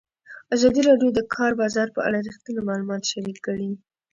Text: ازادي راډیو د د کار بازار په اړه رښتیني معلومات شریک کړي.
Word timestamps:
ازادي 0.55 0.81
راډیو 0.89 1.09
د 1.13 1.15
د 1.17 1.19
کار 1.35 1.51
بازار 1.61 1.87
په 1.95 2.01
اړه 2.07 2.19
رښتیني 2.27 2.61
معلومات 2.69 3.01
شریک 3.11 3.37
کړي. 3.47 3.69